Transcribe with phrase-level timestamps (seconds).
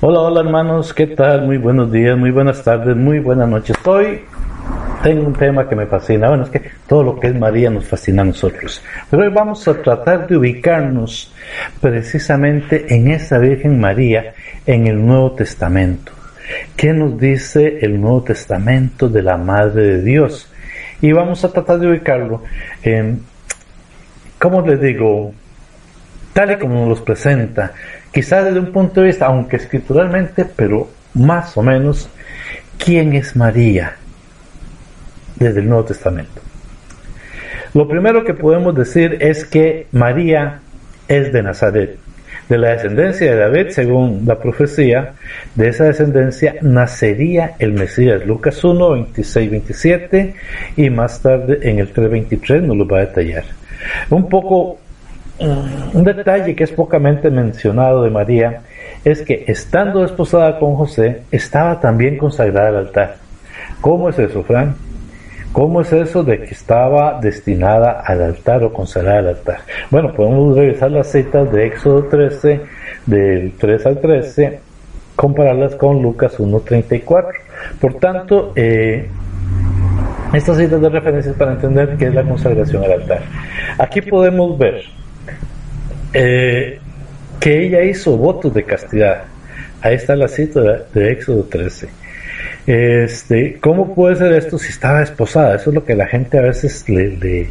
[0.00, 1.44] Hola, hola hermanos, ¿qué tal?
[1.44, 3.76] Muy buenos días, muy buenas tardes, muy buenas noches.
[3.84, 4.20] Hoy
[5.02, 6.28] tengo un tema que me fascina.
[6.28, 8.80] Bueno, es que todo lo que es María nos fascina a nosotros.
[9.10, 11.34] Pero hoy vamos a tratar de ubicarnos
[11.80, 14.34] precisamente en esa Virgen María
[14.64, 16.12] en el Nuevo Testamento.
[16.76, 20.48] ¿Qué nos dice el Nuevo Testamento de la Madre de Dios?
[21.00, 22.44] Y vamos a tratar de ubicarlo
[22.84, 23.24] en,
[24.38, 25.32] ¿cómo les digo?
[26.32, 27.72] Tal y como nos los presenta
[28.18, 32.10] quizás desde un punto de vista, aunque escrituralmente, pero más o menos,
[32.76, 33.94] ¿quién es María
[35.36, 36.40] desde el Nuevo Testamento?
[37.74, 40.58] Lo primero que podemos decir es que María
[41.06, 41.96] es de Nazaret,
[42.48, 45.12] de la descendencia de David, según la profecía,
[45.54, 48.26] de esa descendencia nacería el Mesías.
[48.26, 50.34] Lucas 1, 26, 27
[50.76, 53.44] y más tarde en el 3, 23 nos lo va a detallar.
[54.10, 54.80] Un poco
[55.40, 58.62] un detalle que es pocamente mencionado de María
[59.04, 63.16] es que estando desposada con José, estaba también consagrada al altar.
[63.80, 64.74] ¿Cómo es eso, Fran?
[65.52, 69.60] ¿Cómo es eso de que estaba destinada al altar o consagrada al altar?
[69.90, 72.60] Bueno, podemos revisar las citas de Éxodo 13,
[73.06, 74.60] del 3 al 13,
[75.16, 77.26] compararlas con Lucas 1.34.
[77.80, 79.08] Por tanto, eh,
[80.34, 83.22] estas citas de referencias para entender qué es la consagración al altar.
[83.78, 84.82] Aquí podemos ver
[86.12, 86.78] eh,
[87.40, 89.24] que ella hizo votos de castidad.
[89.80, 90.60] Ahí está la cita
[90.92, 91.88] de, Éxodo 13.
[92.66, 95.54] Este, ¿Cómo puede ser esto si estaba esposada?
[95.56, 97.48] Eso es lo que la gente a veces le,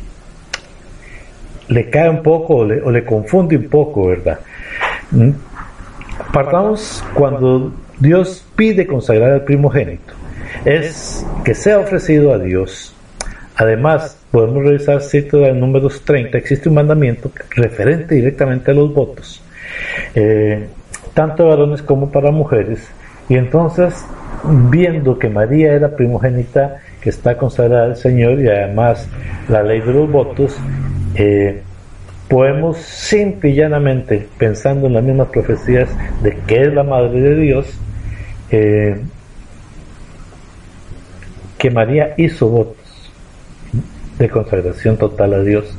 [1.67, 4.39] le, cae un poco o le, confunde un poco, ¿verdad?
[5.11, 5.31] ¿Mm?
[6.33, 10.13] Partamos cuando Dios pide consagrar al primogénito.
[10.65, 12.93] Es que sea ofrecido a Dios.
[13.57, 19.41] Además, podemos revisar cito de números 30, existe un mandamiento referente directamente a los votos,
[20.13, 20.67] eh,
[21.15, 22.87] tanto de varones como para mujeres,
[23.27, 24.05] y entonces,
[24.69, 29.09] viendo que María era primogénita, que está consagrada al Señor, y además
[29.49, 30.55] la ley de los votos,
[31.15, 31.63] eh,
[32.29, 35.89] podemos simple y llanamente, pensando en las mismas profecías
[36.21, 37.79] de que es la Madre de Dios,
[38.51, 39.01] eh,
[41.57, 42.76] que María hizo votos
[44.17, 45.75] de consagración total a Dios.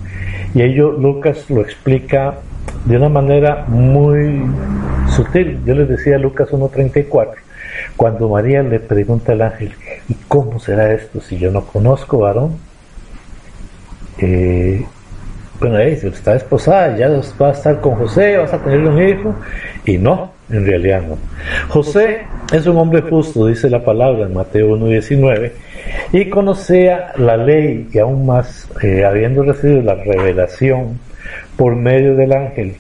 [0.54, 2.38] Y ello Lucas lo explica
[2.84, 4.43] de una manera muy
[5.09, 5.60] sutil.
[5.65, 7.34] Yo les decía Lucas 1.34,
[7.97, 9.72] cuando María le pregunta al ángel,
[10.09, 12.56] ¿y cómo será esto si yo no conozco varón?
[14.19, 14.84] Eh,
[15.60, 17.09] bueno, si está esposada, ya
[17.41, 19.34] va a estar con José, vas a tener un hijo,
[19.84, 21.19] y no, en realidad no.
[21.69, 22.22] José
[22.53, 25.53] es un hombre justo, dice la palabra en Mateo 1.19,
[26.12, 30.98] y conocía la ley y aún más, eh, habiendo recibido la revelación
[31.56, 32.76] por medio del ángel,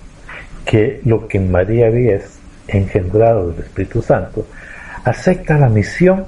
[0.64, 2.20] que lo que María había
[2.68, 4.46] engendrado del Espíritu Santo,
[5.04, 6.24] acepta la misión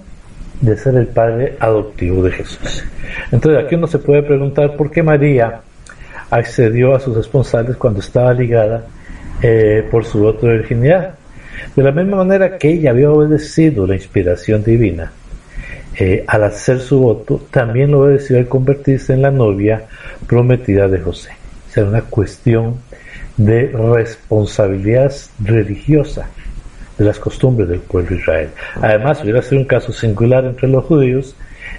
[0.61, 2.85] de ser el padre adoptivo de Jesús.
[3.33, 5.61] Entonces aquí uno se puede preguntar por qué María
[6.31, 8.85] accedió a sus responsables cuando estaba ligada
[9.43, 11.15] eh, por su de virginidad.
[11.77, 15.13] De la misma manera que ella había obedecido la inspiración divina,
[15.97, 19.85] eh, al hacer su voto, también lo obedeció al convertirse en la novia
[20.27, 21.31] prometida de José.
[21.69, 22.77] Será una cuestión
[23.37, 26.29] de responsabilidad religiosa
[26.99, 28.49] de las costumbres del pueblo de Israel.
[28.81, 31.37] Además, hubiera sido un caso singular entre los judíos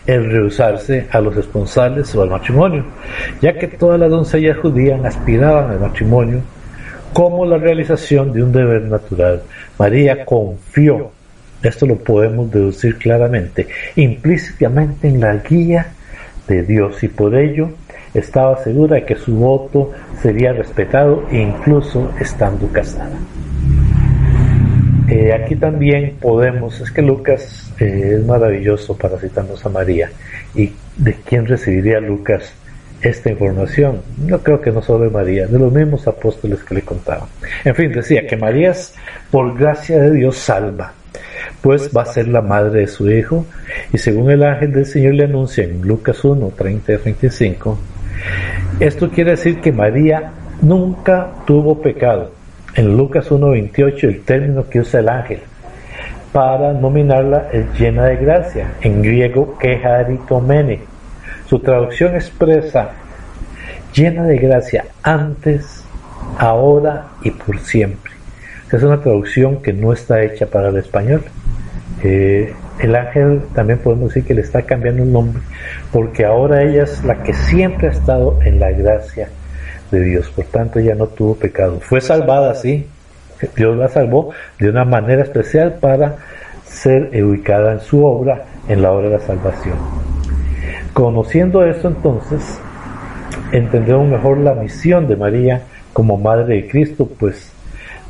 [0.08, 2.85] el rehusarse a los responsables o al matrimonio,
[3.41, 6.41] ya que todas las doncellas judías aspiraban al matrimonio
[7.13, 9.43] como la realización de un deber natural.
[9.78, 11.11] María confió,
[11.63, 15.93] esto lo podemos deducir claramente, implícitamente en la guía
[16.47, 17.69] de Dios y por ello
[18.13, 19.91] estaba segura de que su voto
[20.22, 23.17] sería respetado incluso estando casada.
[25.07, 30.09] Eh, aquí también podemos, es que Lucas eh, es maravilloso para citarnos a María.
[30.55, 32.53] ¿Y de quién recibiría Lucas
[33.02, 34.02] esta información?
[34.18, 37.28] No creo que no solo de María, de los mismos apóstoles que le contaban.
[37.64, 38.94] En fin, decía que María es,
[39.30, 40.94] por gracia de Dios, salva,
[41.62, 43.46] pues va a ser la madre de su hijo,
[43.92, 47.80] y según el ángel del Señor le anuncia en Lucas 1, 30 y 35,
[48.80, 50.32] esto quiere decir que María
[50.62, 52.32] nunca tuvo pecado
[52.76, 55.40] en Lucas 1.28 el término que usa el ángel
[56.32, 60.80] para nominarla es llena de gracia, en griego keharitomene.
[61.52, 62.92] Su traducción expresa
[63.94, 65.84] llena de gracia antes,
[66.38, 68.14] ahora y por siempre.
[68.72, 71.26] Es una traducción que no está hecha para el español.
[72.06, 75.42] Eh, el ángel también podemos decir que le está cambiando el nombre,
[75.92, 79.28] porque ahora ella es la que siempre ha estado en la gracia
[79.92, 80.30] de Dios.
[80.30, 81.82] Por tanto, ella no tuvo pecado.
[81.82, 82.88] Fue salvada, sí.
[83.58, 86.16] Dios la salvó de una manera especial para
[86.64, 90.10] ser ubicada en su obra, en la obra de la salvación.
[90.93, 92.59] Conociendo esto entonces,
[93.52, 97.52] entendemos mejor la misión de María como Madre de Cristo, pues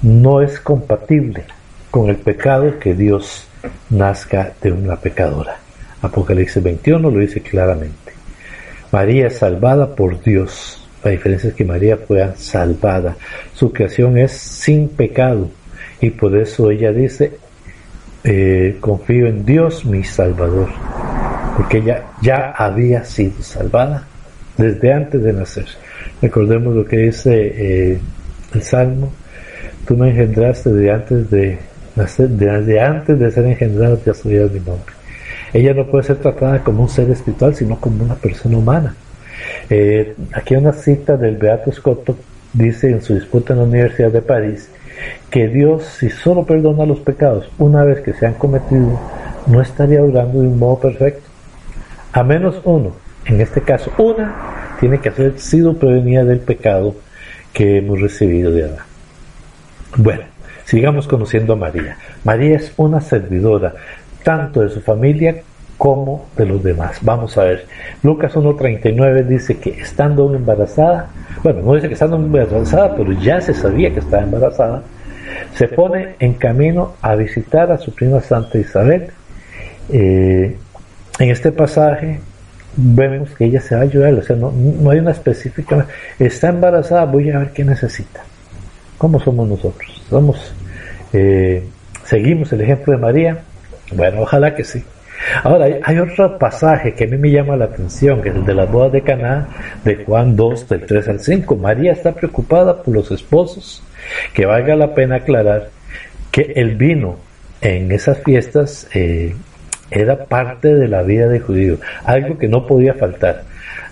[0.01, 1.43] no es compatible
[1.91, 3.47] con el pecado que Dios
[3.89, 5.57] nazca de una pecadora.
[6.01, 8.13] Apocalipsis 21 lo dice claramente.
[8.91, 10.83] María es salvada por Dios.
[11.03, 13.15] La diferencia es que María fue salvada.
[13.53, 15.49] Su creación es sin pecado.
[15.99, 17.33] Y por eso ella dice,
[18.23, 20.69] eh, confío en Dios mi Salvador.
[21.61, 24.07] Porque ella ya había sido salvada
[24.57, 25.67] desde antes de nacer.
[26.19, 27.99] Recordemos lo que dice eh,
[28.55, 29.13] el Salmo.
[29.85, 31.59] Tú me engendraste desde antes de
[32.17, 34.91] desde antes de ser engendrado ya sabías mi nombre.
[35.53, 38.95] Ella no puede ser tratada como un ser espiritual, sino como una persona humana.
[39.69, 42.17] Eh, aquí una cita del Beato Scotto,
[42.53, 44.67] dice en su disputa en la Universidad de París,
[45.29, 48.99] que Dios, si solo perdona los pecados una vez que se han cometido,
[49.45, 51.30] no estaría obrando de un modo perfecto.
[52.13, 52.93] A menos uno,
[53.25, 56.95] en este caso una, tiene que haber sido prevenida del pecado
[57.53, 58.85] que hemos recibido de Adán.
[59.97, 60.23] Bueno,
[60.71, 61.97] Sigamos conociendo a María.
[62.23, 63.73] María es una servidora
[64.23, 65.41] tanto de su familia
[65.77, 66.99] como de los demás.
[67.01, 67.65] Vamos a ver.
[68.03, 71.09] Lucas 1.39 dice que estando embarazada,
[71.43, 74.83] bueno, no dice que estando embarazada, pero ya se sabía que estaba embarazada,
[75.55, 79.09] se pone en camino a visitar a su prima Santa Isabel.
[79.89, 80.55] Eh,
[81.21, 82.19] en este pasaje
[82.75, 84.51] vemos que ella se va a ayudar, o sea, no,
[84.89, 85.85] hay una específica,
[86.17, 88.21] está embarazada, voy a ver qué necesita.
[88.97, 90.01] ¿Cómo somos nosotros?
[91.13, 91.63] Eh,
[92.05, 93.37] ¿Seguimos el ejemplo de María?
[93.91, 94.83] Bueno, ojalá que sí.
[95.43, 98.55] Ahora, hay, otro pasaje que a mí me llama la atención, que es el de
[98.55, 99.47] las bodas de Caná,
[99.83, 101.55] de Juan 2, del 3 al 5.
[101.57, 103.83] María está preocupada por los esposos,
[104.33, 105.69] que valga la pena aclarar
[106.31, 107.17] que el vino
[107.61, 109.35] en esas fiestas eh,
[109.91, 113.43] era parte de la vida de judío, algo que no podía faltar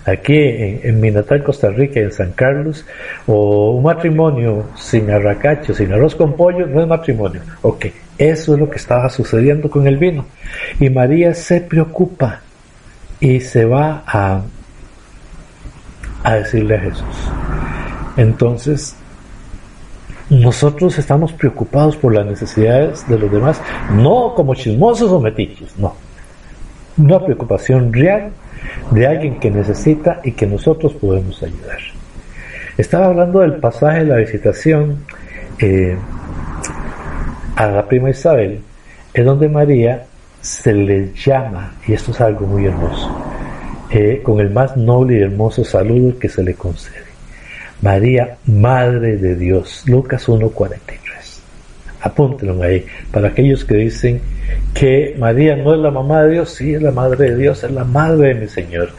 [0.04, 2.84] aquí en, mi natal Costa Rica, en San Carlos,
[3.26, 7.40] o un matrimonio sin arracacho, sin arroz con pollo, no es matrimonio.
[7.62, 7.86] Ok,
[8.18, 10.26] eso es lo que estaba sucediendo con el vino.
[10.78, 12.40] Y María se preocupa
[13.20, 14.42] y se va a,
[16.22, 17.30] a decirle a Jesús.
[18.16, 18.96] Entonces,
[20.30, 23.60] nosotros estamos preocupados por las necesidades de los demás,
[23.92, 25.94] no como chismosos o metiches, no.
[26.96, 28.30] Una preocupación real
[28.92, 31.78] de alguien que necesita y que nosotros podemos ayudar.
[32.76, 35.04] Estaba hablando del pasaje de la visitación
[35.58, 35.96] eh,
[37.56, 38.60] a la prima Isabel,
[39.12, 40.06] en donde María
[40.40, 43.10] se le llama, y esto es algo muy hermoso,
[43.90, 47.09] eh, con el más noble y hermoso saludo que se le concede.
[47.82, 50.80] María, Madre de Dios, Lucas 1.43.
[52.02, 54.20] Apúntenlo ahí, para aquellos que dicen
[54.74, 57.70] que María no es la mamá de Dios, sí es la madre de Dios, es
[57.70, 58.90] la madre de mi Señor.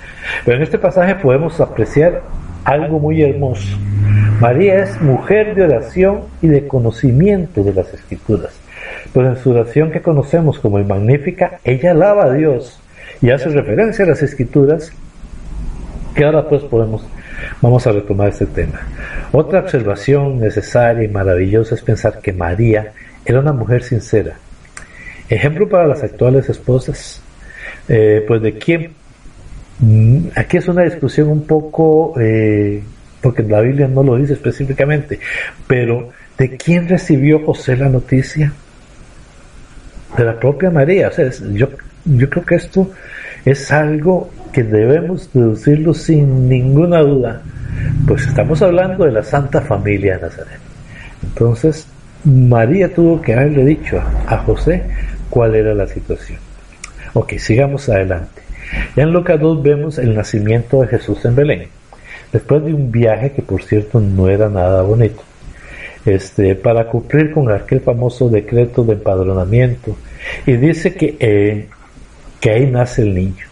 [0.45, 2.21] Pero en este pasaje podemos apreciar
[2.63, 3.77] algo muy hermoso.
[4.39, 8.51] María es mujer de oración y de conocimiento de las escrituras.
[9.13, 12.79] Pues en su oración que conocemos como el Magnífica, ella alaba a Dios
[13.21, 14.91] y hace referencia a las escrituras
[16.15, 17.05] que ahora pues podemos,
[17.61, 18.79] vamos a retomar este tema.
[19.31, 22.93] Otra observación necesaria y maravillosa es pensar que María
[23.25, 24.35] era una mujer sincera.
[25.29, 27.21] Ejemplo para las actuales esposas,
[27.87, 28.91] eh, pues de quién,
[29.79, 32.83] mm, aquí es una discusión un poco, eh,
[33.21, 35.19] porque la Biblia no lo dice específicamente,
[35.67, 38.51] pero ¿de quién recibió José la noticia?
[40.17, 41.07] De la propia María.
[41.07, 41.69] O sea, yo,
[42.03, 42.91] yo creo que esto
[43.45, 47.41] es algo que debemos deducirlo sin ninguna duda,
[48.07, 50.59] pues estamos hablando de la Santa Familia de Nazaret.
[51.23, 51.87] Entonces,
[52.23, 54.83] María tuvo que haberle dicho a José
[55.29, 56.39] cuál era la situación.
[57.13, 58.41] Ok, sigamos adelante.
[58.95, 61.67] En Lucas 2 vemos el nacimiento de Jesús en Belén,
[62.31, 65.21] después de un viaje que por cierto no era nada bonito,
[66.05, 69.97] este, para cumplir con aquel famoso decreto de empadronamiento,
[70.45, 71.67] y dice que, eh,
[72.39, 73.50] que ahí nace el niño.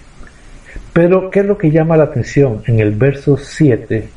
[0.93, 2.63] Pero, ¿qué es lo que llama la atención?
[2.65, 4.10] En el verso 7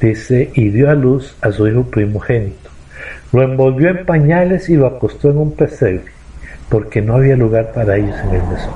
[0.00, 2.70] dice, y dio a luz a su hijo primogénito,
[3.32, 6.04] Lo envolvió en pañales y lo acostó en un pesebre,
[6.68, 8.74] porque no había lugar para ellos en el mesón.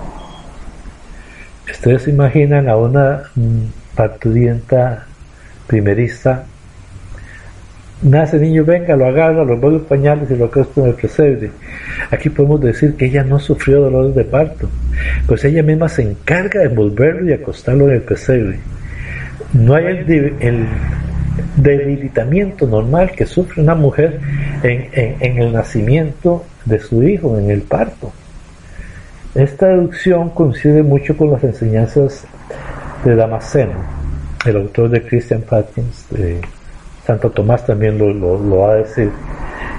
[1.70, 5.06] Ustedes se imaginan a una mm, parturienta
[5.66, 6.44] primerista
[8.02, 11.50] nace niño, venga, lo agarra, lo envuelve en pañales y lo acostó en el pesebre.
[12.10, 14.68] Aquí podemos decir que ella no sufrió dolores de parto,
[15.26, 18.58] pues ella misma se encarga de envolverlo y acostarlo en el pesebre.
[19.52, 20.66] No hay el,
[21.56, 24.20] debilitamiento normal que sufre una mujer
[24.62, 28.12] en, el nacimiento de su hijo, en el parto.
[29.34, 32.24] Esta deducción coincide mucho con las enseñanzas
[33.04, 33.72] de Damasceno,
[34.44, 36.40] el autor de Christian Patkins, de
[37.06, 39.10] Santo Tomás también lo, lo, va a decir,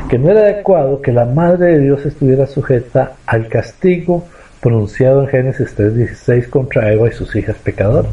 [0.10, 4.25] que no era adecuado que la Madre de Dios estuviera sujeta al castigo
[4.62, 8.12] pronunciado en Génesis 3.16 contra Eva y sus hijas pecadoras.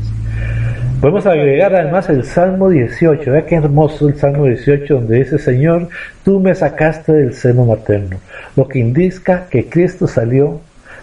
[1.00, 5.88] Podemos agregar además el Salmo 18, vea qué hermoso el Salmo 18 donde dice, Señor,
[6.25, 8.17] tú me sacaste del seno materno,
[8.57, 10.61] lo que indica que Cristo salió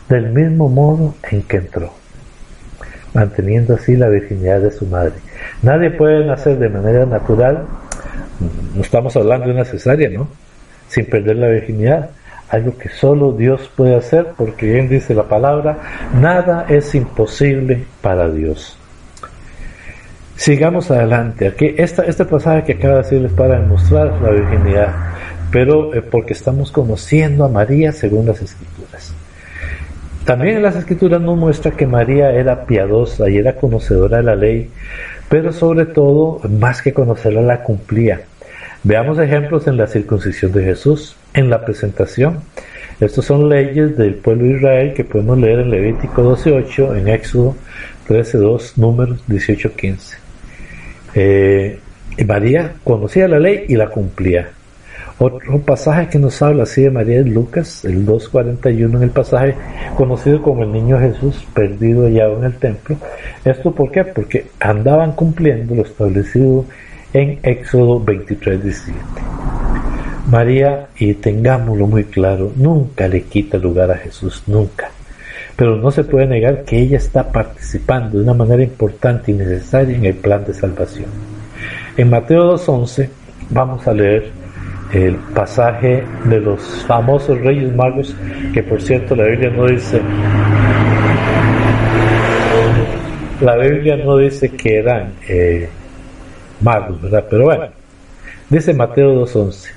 [0.10, 1.94] del mismo modo en que entró,
[3.14, 5.14] manteniendo así la virginidad de su madre.
[5.62, 7.66] Nadie puede nacer de manera natural,
[8.39, 10.27] no estamos hablando de una cesárea, ¿no?
[10.88, 12.10] Sin perder la virginidad,
[12.50, 15.80] algo que solo Dios puede hacer, porque bien dice la palabra,
[16.20, 18.77] nada es imposible para Dios.
[20.36, 21.48] Sigamos adelante.
[21.48, 24.94] Aquí esta, este pasaje que acaba de decirles para demostrar la virginidad,
[25.50, 29.13] pero eh, porque estamos conociendo a María según las escrituras.
[30.25, 34.36] También en las escrituras nos muestra que María era piadosa y era conocedora de la
[34.36, 34.70] ley,
[35.29, 38.22] pero sobre todo, más que conocerla, la cumplía.
[38.84, 42.41] Veamos ejemplos en la circuncisión de Jesús, en la presentación.
[43.00, 47.55] Estos son leyes del pueblo de Israel que podemos leer en Levítico 12.8, en Éxodo
[48.08, 50.17] 13.2, números 18.15.
[51.15, 51.79] Eh,
[52.25, 54.50] María conocía la ley y la cumplía.
[55.18, 59.56] Otro pasaje que nos habla así de María es Lucas, el 2.41 en el pasaje
[59.96, 62.98] conocido como el niño Jesús perdido allá en el templo.
[63.46, 64.04] ¿Esto por qué?
[64.04, 66.66] Porque andaban cumpliendo lo establecido
[67.14, 68.92] en Éxodo 23.17.
[70.30, 74.90] María, y tengámoslo muy claro, nunca le quita lugar a Jesús, nunca.
[75.56, 79.96] Pero no se puede negar que ella está participando de una manera importante y necesaria
[79.96, 81.08] en el plan de salvación.
[81.96, 83.08] En Mateo 2.11
[83.52, 84.45] vamos a leer
[84.94, 88.15] el pasaje de los famosos reyes magos,
[88.54, 90.01] que por cierto la Biblia no dice,
[93.42, 95.68] la Biblia no dice que eran eh,
[96.62, 97.25] magos, ¿verdad?
[97.30, 97.68] Pero bueno,
[98.50, 99.72] dice Mateo 2.11,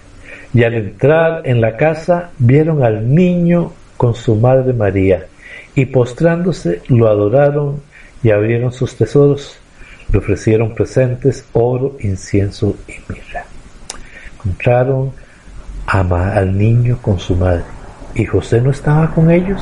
[0.54, 5.26] y al entrar en la casa vieron al niño con su madre María,
[5.74, 7.80] y postrándose lo adoraron
[8.22, 9.58] y abrieron sus tesoros,
[10.12, 13.44] le ofrecieron presentes, oro, incienso y mirra.
[14.38, 15.12] Encontraron
[15.86, 17.62] al niño con su madre.
[18.14, 19.60] ¿Y José no estaba con ellos?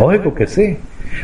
[0.00, 0.76] Oigo que sí.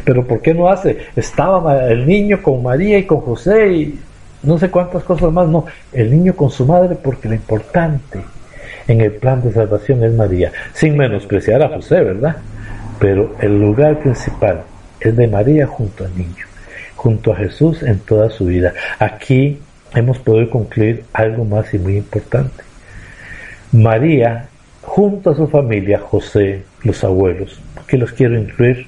[0.04, 1.08] Pero ¿por qué no hace?
[1.14, 4.00] Estaba el niño con María y con José y
[4.42, 5.48] no sé cuántas cosas más.
[5.48, 8.20] No, el niño con su madre porque lo importante
[8.88, 10.52] en el plan de salvación es María.
[10.72, 12.36] Sin menospreciar a José, ¿verdad?
[12.98, 14.62] Pero el lugar principal
[15.00, 16.46] es de María junto al niño,
[16.96, 18.72] junto a Jesús en toda su vida.
[18.98, 19.58] Aquí
[19.94, 22.64] hemos podido concluir algo más y muy importante.
[23.72, 24.48] María,
[24.82, 28.86] junto a su familia, José, los abuelos, que los quiero incluir,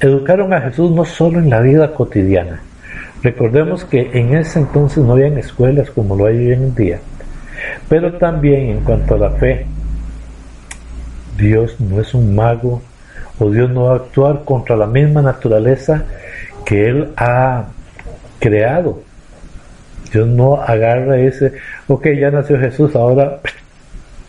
[0.00, 2.60] educaron a Jesús no solo en la vida cotidiana.
[3.22, 7.00] Recordemos que en ese entonces no habían escuelas como lo hay hoy en día,
[7.88, 9.66] pero también en cuanto a la fe.
[11.38, 12.82] Dios no es un mago
[13.38, 16.04] o Dios no va a actuar contra la misma naturaleza
[16.64, 17.64] que Él ha
[18.38, 19.00] creado.
[20.14, 21.52] Dios no agarra ese,
[21.88, 23.40] ok, ya nació Jesús, ahora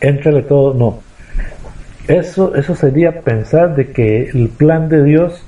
[0.00, 1.00] Éntrale todo, no.
[2.06, 5.42] Eso, eso sería pensar de que el plan de Dios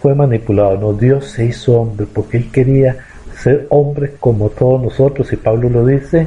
[0.00, 0.76] fue manipulado.
[0.76, 2.96] No, Dios se hizo hombre porque Él quería
[3.34, 6.26] ser hombre como todos nosotros, y Pablo lo dice,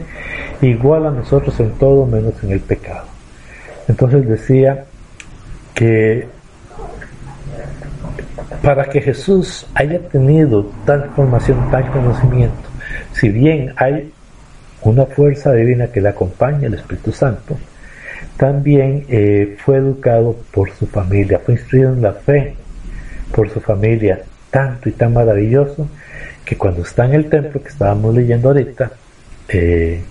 [0.62, 3.06] igual a nosotros en todo menos en el pecado.
[3.88, 4.86] Entonces decía
[5.74, 6.28] que
[8.64, 12.65] para que Jesús haya tenido tal formación, tal conocimiento,
[13.14, 14.12] si bien hay
[14.82, 17.58] una fuerza divina que le acompaña, el Espíritu Santo,
[18.38, 22.56] también eh, fue educado por su familia, fue instruido en la fe
[23.32, 24.22] por su familia,
[24.52, 25.88] tanto y tan maravilloso
[26.44, 28.92] que cuando está en el templo que estábamos leyendo ahorita,
[29.50, 30.02] eh,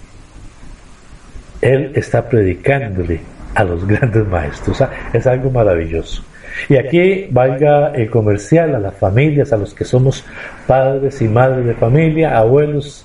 [1.60, 3.20] él está predicándole
[3.54, 4.82] a los grandes maestros.
[5.12, 6.24] es algo maravilloso.
[6.68, 10.24] Y aquí valga el comercial a las familias, a los que somos
[10.66, 13.04] padres y madres de familia, abuelos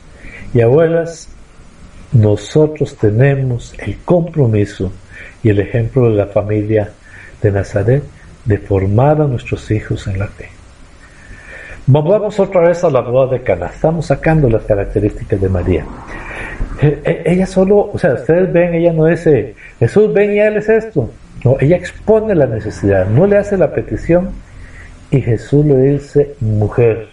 [0.53, 1.29] y abuelas,
[2.11, 4.91] nosotros tenemos el compromiso
[5.43, 6.89] y el ejemplo de la familia
[7.41, 8.03] de Nazaret
[8.45, 10.49] de formar a nuestros hijos en la fe.
[11.85, 13.67] Vamos otra vez a la boda de Cana.
[13.67, 15.85] Estamos sacando las características de María.
[16.81, 20.57] Eh, eh, ella solo, o sea, ustedes ven, ella no dice, Jesús ven y él
[20.57, 21.09] es esto.
[21.59, 24.31] Ella expone la necesidad, no le hace la petición
[25.11, 27.07] y Jesús le dice mujer.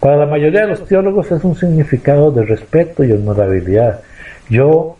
[0.00, 4.00] Para la mayoría de los teólogos es un significado de respeto y honorabilidad.
[4.48, 4.96] Yo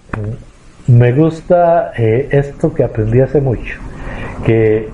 [0.89, 3.79] mm, me gusta eh, esto que aprendí hace mucho,
[4.45, 4.89] que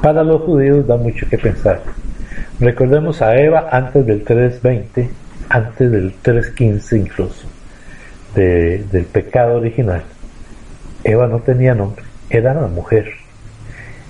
[0.00, 1.80] para los judíos da mucho que pensar.
[2.60, 5.08] Recordemos a Eva antes del 3.20,
[5.48, 7.46] antes del 3.15 incluso,
[8.34, 10.02] del pecado original.
[11.04, 13.12] Eva no tenía nombre, era la mujer.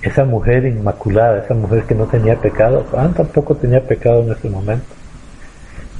[0.01, 4.49] Esa mujer inmaculada, esa mujer que no tenía pecado, Adán tampoco tenía pecado en ese
[4.49, 4.85] momento.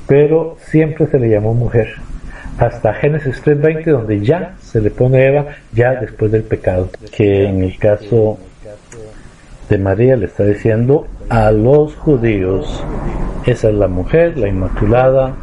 [0.07, 1.95] Pero siempre se le llamó mujer.
[2.57, 6.89] Hasta Génesis 3.20, donde ya se le pone Eva, ya después del pecado.
[7.15, 8.37] Que en el caso
[9.69, 12.83] de María le está diciendo a los judíos,
[13.45, 15.35] esa es la mujer, la inmaculada,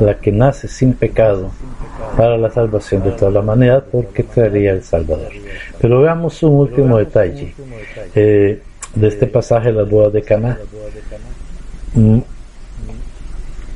[0.00, 1.50] la que nace sin pecado
[2.16, 5.32] para la salvación de toda la humanidad porque traería el Salvador.
[5.80, 7.54] Pero veamos un último detalle
[8.14, 8.60] eh,
[8.94, 10.58] de este pasaje de la boda de Caná.
[11.94, 12.18] Mm,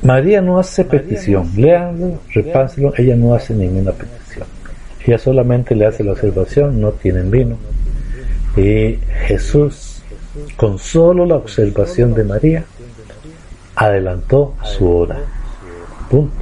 [0.03, 4.45] María no hace petición, léanlo, repásenlo, ella no hace ninguna petición.
[5.05, 7.57] Ella solamente le hace la observación, no tienen vino.
[8.55, 10.01] Y Jesús,
[10.55, 12.63] con solo la observación de María,
[13.75, 15.17] adelantó su hora.
[16.09, 16.33] Punto.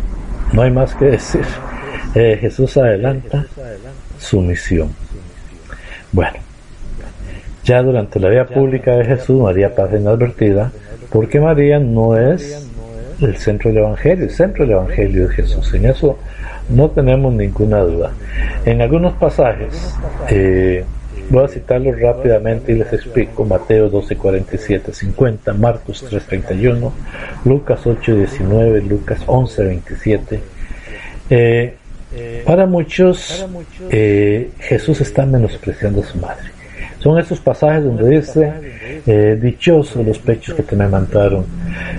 [0.54, 1.46] No hay más que decir.
[2.16, 3.46] Eh, Jesús adelanta
[4.18, 4.90] su misión.
[6.14, 6.38] Bueno,
[7.66, 10.72] ya durante la vida pública de Jesús, María pasa inadvertida,
[11.12, 12.70] porque María no es
[13.20, 15.74] el centro del Evangelio, el centro del Evangelio de Jesús.
[15.74, 16.18] En eso
[16.70, 18.12] no tenemos ninguna duda.
[18.66, 19.94] En algunos pasajes,
[20.30, 20.86] eh,
[21.30, 23.44] voy a citarlos rápidamente y les explico.
[23.44, 26.94] Mateo 12, 47, 50, Marcos 3, 31,
[27.44, 30.40] Lucas 8, 19, Lucas 11, 27.
[31.30, 31.76] Eh,
[32.46, 33.46] para muchos,
[33.90, 36.56] eh, Jesús está menospreciando a su madre.
[37.00, 38.52] Son esos pasajes donde dice,
[39.06, 41.46] eh, dichosos los pechos que te me mantaron.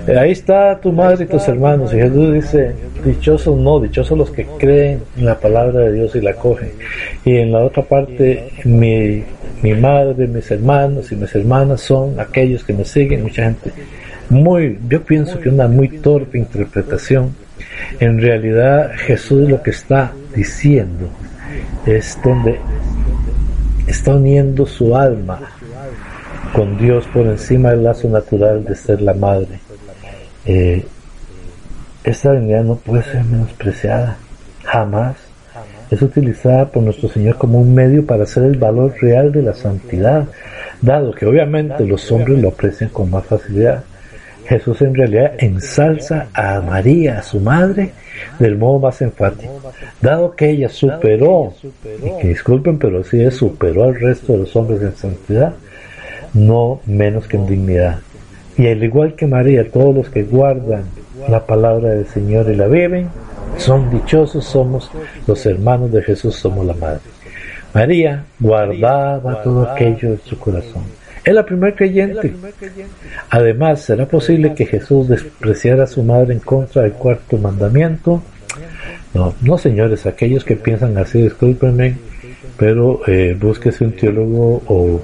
[0.04, 1.94] Eh, ahí está tu madre y tus hermanos.
[1.94, 2.72] Y Jesús dice,
[3.04, 6.72] dichosos no, dichosos los que creen en la palabra de Dios y la cogen.
[7.24, 9.22] Y en la otra parte, mi,
[9.62, 13.22] mi madre, mis hermanos y mis hermanas son aquellos que me siguen.
[13.22, 13.70] Mucha gente,
[14.28, 17.45] muy, yo pienso que una muy torpe interpretación
[18.00, 21.08] en realidad Jesús lo que está diciendo
[21.84, 22.60] es donde
[23.86, 25.40] está uniendo su alma
[26.52, 29.60] con Dios por encima del lazo natural de ser la madre.
[30.44, 30.84] Eh,
[32.04, 34.16] esta dignidad no puede ser menospreciada,
[34.64, 35.16] jamás.
[35.90, 39.54] Es utilizada por nuestro Señor como un medio para hacer el valor real de la
[39.54, 40.26] santidad,
[40.80, 43.84] dado que obviamente los hombres lo aprecian con más facilidad.
[44.48, 47.90] Jesús en realidad ensalza a María, a su madre,
[48.38, 49.60] del modo más enfático,
[50.00, 51.52] dado que ella superó,
[51.84, 55.54] y que disculpen, pero sí es superó al resto de los hombres en santidad,
[56.34, 57.98] no menos que en dignidad.
[58.56, 60.84] Y al igual que María, todos los que guardan
[61.28, 63.08] la palabra del Señor y la viven,
[63.58, 64.90] son dichosos, somos
[65.26, 67.00] los hermanos de Jesús, somos la madre.
[67.74, 70.84] María guardaba todo aquello en su corazón
[71.26, 72.32] es la primer creyente.
[73.30, 78.22] Además, ¿será posible que Jesús despreciara a su madre en contra del cuarto mandamiento?
[79.12, 81.96] No, no señores, aquellos que piensan así, discúlpenme,
[82.56, 85.02] pero eh, búsquese un teólogo o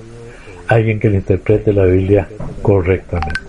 [0.69, 2.29] alguien que le interprete la Biblia
[2.63, 3.41] correctamente.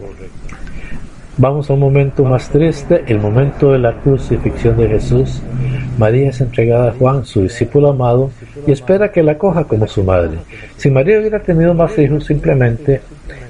[1.37, 5.41] Vamos a un momento más triste, el momento de la crucifixión de Jesús.
[5.97, 8.29] María es entregada a Juan, su discípulo amado,
[8.67, 10.37] y espera que la coja como su madre.
[10.77, 13.01] Si María hubiera tenido más hijos, simplemente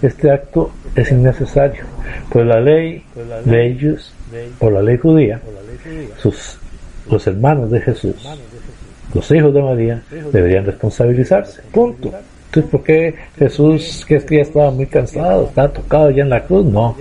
[0.02, 1.84] este acto es innecesario,
[2.30, 3.04] pues la ley
[3.44, 4.14] de ellos,
[4.60, 5.42] o la ley judía,
[6.18, 6.58] sus,
[7.12, 8.16] los hermanos de Jesús,
[9.14, 11.62] los hijos de María, deberían responsabilizarse.
[11.72, 12.12] Punto.
[12.46, 16.30] Entonces, ¿por qué Jesús, que es que ya estaba muy cansado, estaba tocado ya en
[16.30, 16.66] la cruz?
[16.66, 16.96] No.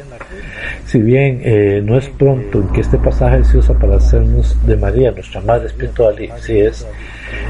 [0.93, 4.77] Si bien eh, no es pronto en que este pasaje se usa para hacernos de
[4.77, 6.87] María nuestra madre espiritual, y si es,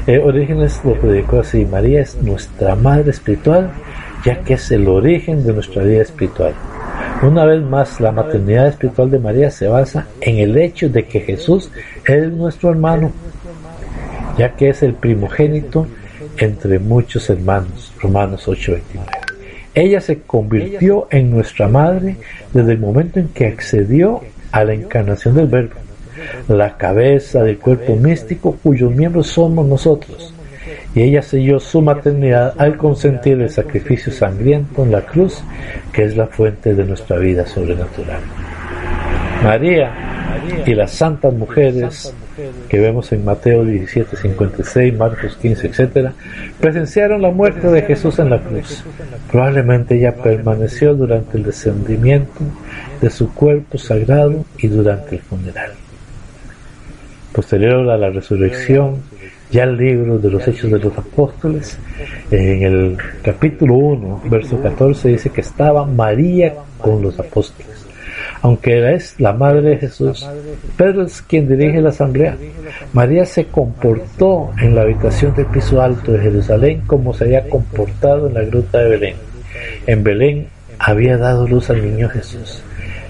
[0.07, 3.69] eh, Orígenes lo predicó así, María es nuestra madre espiritual,
[4.23, 6.53] ya que es el origen de nuestra vida espiritual.
[7.21, 11.19] Una vez más, la maternidad espiritual de María se basa en el hecho de que
[11.19, 11.69] Jesús
[12.07, 13.11] es nuestro hermano,
[14.37, 15.85] ya que es el primogénito
[16.37, 17.91] entre muchos hermanos.
[18.01, 19.22] Romanos 8:29.
[19.75, 22.17] Ella se convirtió en nuestra madre
[22.53, 25.75] desde el momento en que accedió a la encarnación del Verbo.
[26.47, 30.33] la cabeza del cuerpo místico cuyos miembros somos nosotros.
[30.93, 35.43] Y ella selló su maternidad al consentir el sacrificio sangriento en la cruz,
[35.91, 38.21] que es la fuente de nuestra vida sobrenatural.
[39.43, 39.91] María
[40.65, 42.13] y las santas mujeres
[42.67, 46.11] que vemos en Mateo 17, 56, Marcos 15, etc.,
[46.59, 48.83] presenciaron la muerte de Jesús en la cruz.
[49.31, 52.41] Probablemente ella permaneció durante el descendimiento
[53.01, 55.71] de su cuerpo sagrado y durante el funeral.
[57.33, 59.01] Posterior a la resurrección,
[59.51, 61.77] ya el libro de los Hechos de los Apóstoles,
[62.31, 67.72] en el capítulo 1, verso 14, dice que estaba María con los apóstoles
[68.43, 70.27] aunque es la madre de Jesús,
[70.75, 72.35] Pedro es quien dirige la asamblea.
[72.91, 78.27] María se comportó en la habitación del piso alto de Jerusalén como se había comportado
[78.27, 79.15] en la gruta de Belén.
[79.87, 82.61] En Belén había dado luz al niño Jesús.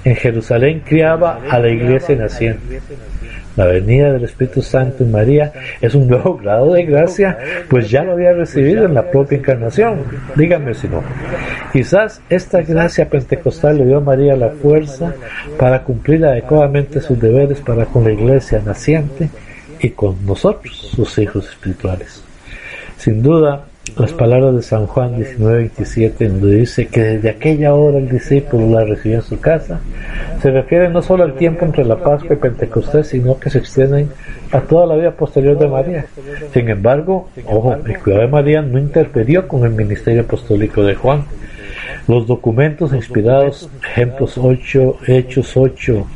[0.03, 2.79] En Jerusalén criaba a la iglesia naciente.
[3.55, 7.37] La venida del Espíritu Santo en María es un nuevo grado de gracia,
[7.69, 10.01] pues ya lo había recibido en la propia encarnación.
[10.35, 11.03] Díganme si no.
[11.71, 15.13] Quizás esta gracia pentecostal le dio a María la fuerza
[15.57, 19.29] para cumplir adecuadamente sus deberes para con la iglesia naciente
[19.79, 22.23] y con nosotros, sus hijos espirituales.
[22.97, 23.65] Sin duda,
[23.97, 28.85] las palabras de San Juan 19:27, donde dice que desde aquella hora el discípulo la
[28.85, 29.81] recibió en su casa,
[30.41, 34.09] se refiere no solo al tiempo entre la Pascua y Pentecostés, sino que se extienden
[34.51, 36.05] a toda la vida posterior de María.
[36.53, 41.25] Sin embargo, ojo, el cuidado de María no interfirió con el ministerio apostólico de Juan.
[42.07, 46.07] Los documentos inspirados, ejemplos 8, Hechos 8,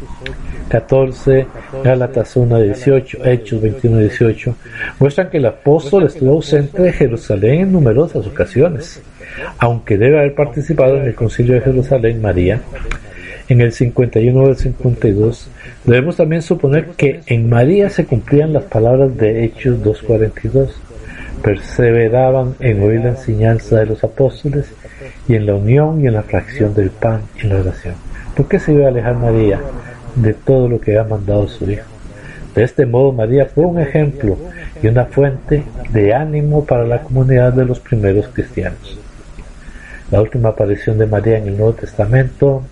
[0.67, 1.47] 14,
[1.83, 4.55] Gálatas 1, 18, Hechos 21, 18,
[4.99, 9.01] muestran que el apóstol estuvo ausente de Jerusalén en numerosas ocasiones,
[9.57, 12.61] aunque debe haber participado en el concilio de Jerusalén María.
[13.49, 15.49] En el 51 al 52,
[15.85, 20.71] debemos también suponer que en María se cumplían las palabras de Hechos 2.42.
[21.41, 24.65] Perseveraban en oír la enseñanza de los apóstoles
[25.29, 27.95] y en la unión y en la fracción del pan y en la oración.
[28.35, 29.61] ¿Por qué se iba a alejar María?
[30.21, 31.85] De todo lo que ha mandado su Hijo.
[32.55, 34.37] De este modo María fue un ejemplo
[34.81, 38.97] y una fuente de ánimo para la comunidad de los primeros cristianos.
[40.09, 42.63] La última aparición de María en el Nuevo Testamento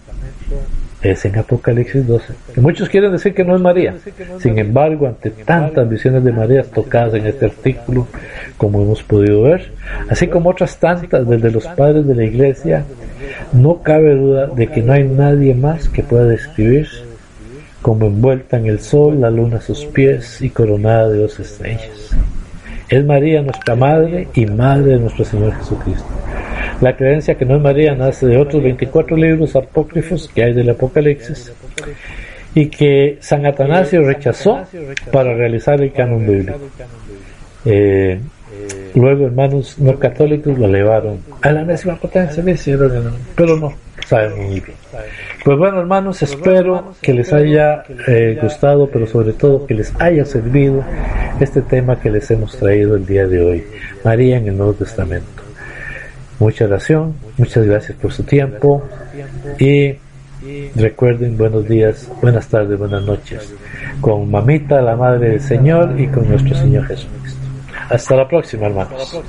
[1.02, 2.34] es en Apocalipsis 12.
[2.58, 3.94] muchos quieren decir que no es María.
[4.40, 8.08] Sin embargo, ante tantas visiones de María tocadas en este artículo,
[8.58, 9.72] como hemos podido ver,
[10.10, 12.86] así como otras tantas desde los padres de la iglesia,
[13.54, 16.88] no cabe duda de que no hay nadie más que pueda describir
[17.86, 22.10] como envuelta en el sol, la luna a sus pies y coronada de dos estrellas.
[22.90, 26.08] Es María nuestra Madre y Madre de nuestro Señor Jesucristo.
[26.82, 30.72] La creencia que no es María nace de otros 24 libros apócrifos que hay del
[30.72, 31.54] Apocalipsis
[32.56, 34.64] y que San Atanasio rechazó
[35.12, 36.58] para realizar el canon bíblico.
[37.66, 38.20] Eh,
[38.96, 42.44] luego hermanos no católicos lo elevaron a la décima potencia,
[43.36, 43.74] pero no,
[44.08, 44.78] saben muy bien.
[45.46, 50.26] Pues bueno, hermanos, espero que les haya eh, gustado, pero sobre todo que les haya
[50.26, 50.84] servido
[51.40, 53.64] este tema que les hemos traído el día de hoy,
[54.04, 55.44] María en el Nuevo Testamento.
[56.40, 58.82] Mucha oración, muchas gracias por su tiempo.
[59.60, 59.98] y
[60.76, 63.54] recuerden buenos días, buenas tardes, buenas noches.
[64.02, 67.40] Con Mamita, la Madre del Señor y con nuestro Señor Jesucristo.
[67.92, 69.22] Hasta la próxima, hermanos.